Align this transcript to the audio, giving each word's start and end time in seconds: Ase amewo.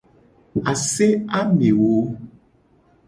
Ase 0.71 1.07
amewo. 1.39 1.93